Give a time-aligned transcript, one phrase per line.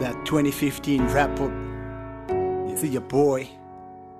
[0.00, 1.50] That 2015 wrap up.
[2.30, 3.48] You see your boy.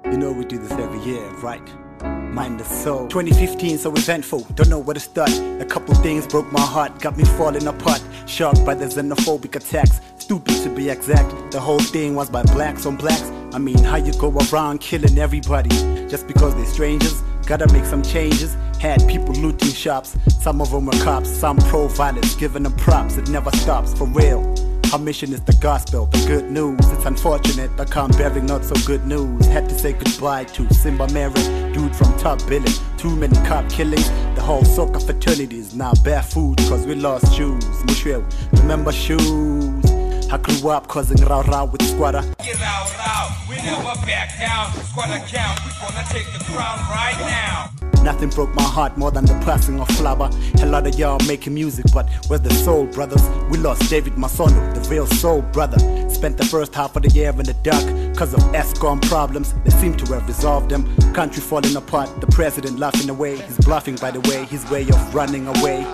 [0.04, 1.62] You know we do this every year, right?
[2.02, 3.06] Mind the soul.
[3.06, 5.30] 2015 so eventful, don't know where to start.
[5.60, 8.02] A couple things broke my heart, got me falling apart.
[8.26, 11.52] Shocked by the xenophobic attacks, stupid to be exact.
[11.52, 13.30] The whole thing was by blacks on blacks.
[13.52, 15.70] I mean, how you go around killing everybody
[16.08, 17.22] just because they're strangers?
[17.46, 18.56] Gotta make some changes.
[18.80, 23.16] Had people looting shops, some of them were cops, some pro violence, giving them props.
[23.16, 24.42] It never stops, for real.
[24.90, 26.78] Our mission is the gospel, the good news.
[26.80, 29.44] It's unfortunate I can't bearing not so good news.
[29.44, 31.28] Had to say goodbye to Simba Mhere,
[31.74, 32.72] dude from top billing.
[32.96, 34.08] Too many cop killings.
[34.34, 37.62] The whole soccer fraternity is now barefoot cause we lost shoes.
[37.84, 38.24] Moshoeu,
[38.60, 39.84] remember shoes?
[40.32, 42.22] I grew up causing rah rah with Skwatta.
[42.38, 43.30] Get out, out.
[43.46, 44.72] We never back down.
[44.84, 45.60] Squad count.
[45.66, 47.87] We gonna take the crown right now.
[48.02, 50.28] Nothing broke my heart more than the passing of Flabba.
[50.62, 53.22] A lot of y'all making music, but where's the soul, brothers?
[53.50, 55.78] We lost David Masondo, the real soul brother.
[56.08, 57.84] Spent the first half of the year in the dark,
[58.16, 59.54] cause of Eskom problems.
[59.64, 60.84] They seem to have resolved them.
[61.12, 63.36] Country falling apart, the president laughing away.
[63.36, 65.84] He's bluffing, by the way, his way of running away.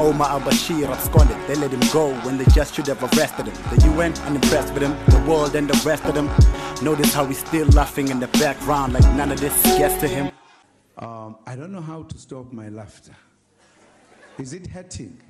[0.00, 3.54] Omar al Bashir absconded, they let him go when they just should have arrested him.
[3.76, 6.28] The UN unimpressed with him, the world and the rest of them.
[6.82, 10.30] Notice how he's still laughing in the background like none of this gets to him.
[10.98, 13.16] Um, I don't know how to stop my laughter.
[14.38, 15.20] Is it hurting?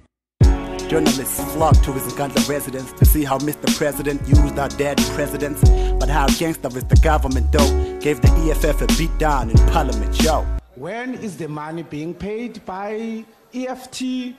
[0.88, 3.74] Journalists flocked to his Nkandla residence to see how Mr.
[3.76, 5.62] President used our dead presidents.
[5.98, 7.98] But how gangster is the government though?
[8.00, 10.46] Gave the EFF a beat down in Parliament, yo.
[10.74, 14.34] When is the money being paid by EFT,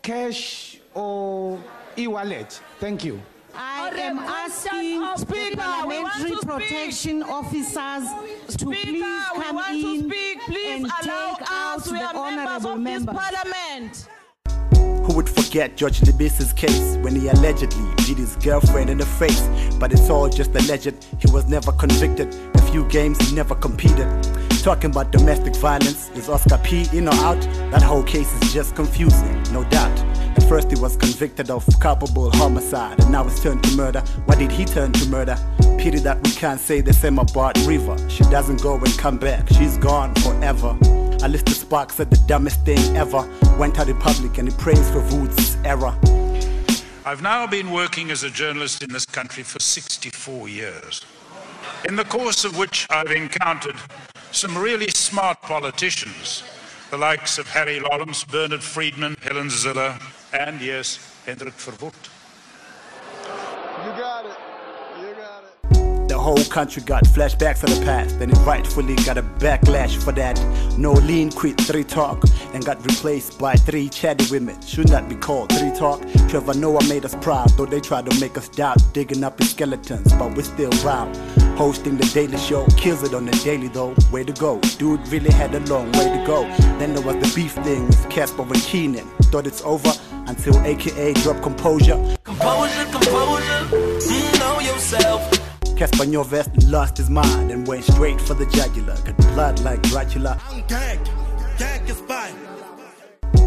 [0.00, 1.58] cash, or
[1.98, 2.60] e-wallet?
[2.80, 3.20] Thank you.
[3.54, 6.42] I A am asking of the Speaker, parliamentary speak.
[6.42, 8.08] protection officers
[8.48, 9.04] to Speaker, please
[9.36, 10.40] we come want to in speak.
[10.46, 11.90] Please and allow take out us.
[11.90, 14.08] We the are members honorable of this parliament.
[15.06, 19.48] Who would forget George Lebese's case when he allegedly beat his girlfriend in the face?
[19.78, 21.04] But it's all just alleged.
[21.18, 22.34] He was never convicted.
[22.54, 24.08] A few games he never competed.
[24.62, 27.40] Talking about domestic violence, is Oscar P in or out?
[27.72, 30.01] That whole case is just confusing, no doubt.
[30.52, 34.00] First he was convicted of culpable homicide, and now it's turned to murder.
[34.26, 35.34] Why did he turn to murder?
[35.78, 37.96] Pity that we can't say the same about Reeva.
[38.10, 40.76] She doesn't go and come back, she's gone forever.
[41.22, 43.26] Allister Sparks said the dumbest thing ever.
[43.58, 45.96] Went out in public and he praised for Woods' error.
[47.06, 51.00] I've now been working as a journalist in this country for 64 years,
[51.88, 53.76] in the course of which I've encountered
[54.32, 56.42] some really smart politicians,
[56.90, 59.98] the likes of Harry Lollums, Bernard Friedman, Helen Zille,
[60.32, 61.92] and yes, Hendrik Verwoerd.
[63.84, 64.36] You got it.
[65.00, 66.08] You got it.
[66.08, 70.12] The whole country got flashbacks of the past, and it rightfully got a backlash for
[70.12, 70.36] that.
[70.76, 72.22] Noeleen quit three talk
[72.52, 74.60] and got replaced by three chatty women.
[74.60, 76.02] Should not be called three talk.
[76.28, 79.50] Trevor Noah made us proud, though they tried to make us doubt, digging up his
[79.50, 81.16] skeletons, but we're still proud.
[81.56, 83.94] Hosting the Daily Show kills it on the daily though.
[84.10, 86.42] Way to go, dude really had a long way to go.
[86.78, 89.06] Then there was the beef thing with Cassper and Kiernan.
[89.30, 89.92] Thought it's over
[90.32, 91.98] until AKA dropped composure.
[92.24, 95.20] Composure, composure, mm, know yourself.
[95.78, 98.96] Cassper Nyovest lost his mind and went straight for the jugular.
[99.04, 100.40] Got blood like Dracula.
[100.68, 100.98] Gag,
[101.58, 102.34] gag is fine.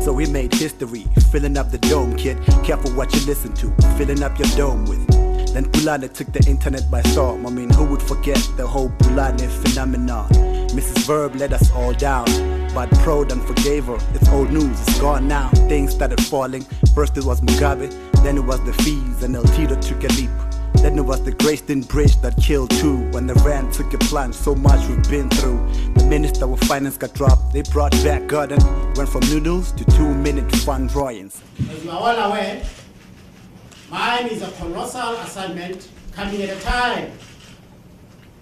[0.01, 2.38] So he made history, filling up the dome, kid.
[2.63, 5.07] Careful what you listen to, filling up your dome with.
[5.53, 7.47] Then Pulane took the internet by storm.
[7.47, 10.34] I mean, who would forget the whole Pulane phenomenon?
[10.75, 11.08] Mrs.
[11.08, 12.25] Verb let us all down,
[12.74, 13.97] but Pro done forgave her.
[14.13, 15.47] It's old news, it's gone now.
[15.69, 16.63] Things started falling.
[16.94, 17.90] First it was Mugabe,
[18.24, 20.30] then it was the fees, and El Tito took a leap.
[20.74, 23.09] Then it was the Grayston Bridge that killed two.
[23.12, 25.66] When the Rand took a plunge, so much we've been through.
[25.94, 28.97] The Minister of Finance got dropped, they brought back Gordhan.
[28.97, 31.42] Went from noodles to two minute fun drawings.
[31.69, 32.62] As you are all aware,
[33.90, 37.12] mine is a colossal assignment coming at a time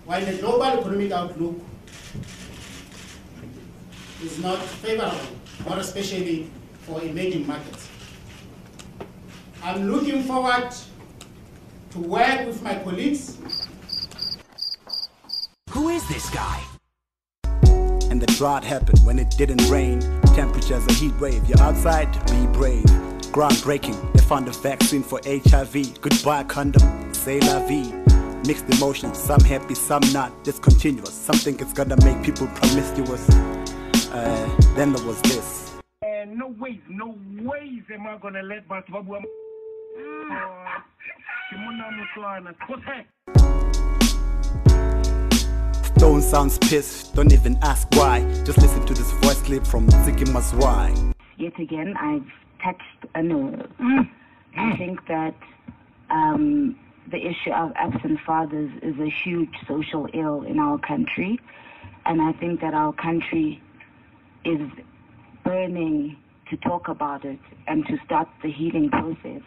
[0.06, 1.62] when the global economic outlook
[4.24, 5.18] is not favorable,
[5.68, 6.50] more especially
[6.82, 7.90] for emerging markets.
[9.64, 10.70] I'm looking forward
[11.92, 13.38] to work with my colleagues
[15.74, 16.62] Who is this guy?
[18.12, 20.02] And the drought happened when it didn't rain.
[20.36, 21.44] Temperatures a heat wave.
[21.48, 22.86] You're outside, be brave.
[23.34, 24.14] Groundbreaking.
[24.14, 26.00] They found a vaccine for HIV.
[26.02, 27.14] Goodbye condom.
[27.14, 28.03] Say la vie.
[28.46, 29.18] Mixed emotions.
[29.18, 30.44] Some happy, some not.
[30.44, 31.14] Discontinuous.
[31.14, 33.30] Something is gonna make people promiscuous.
[34.10, 35.72] Uh, then there was this.
[36.02, 39.24] And no ways, no ways am I gonna let Basababu am-
[40.34, 40.80] Uh,
[41.52, 42.54] Kimona Muswana.
[42.68, 43.06] Kose.
[45.98, 47.16] Stone sounds pissed.
[47.16, 48.22] Don't even ask why.
[48.44, 51.14] Just listen to this voice clip from Ntsiki Mazwai.
[51.38, 52.26] yet again, I've
[52.64, 53.68] touched a nerve.
[54.58, 55.36] I think that
[56.10, 56.76] um,
[57.12, 61.40] the issue of absent fathers is a huge social ill in our country.
[62.06, 63.62] And I think that our country
[64.46, 64.70] is
[65.44, 66.18] burning
[66.50, 69.42] to talk about it and to start the healing process.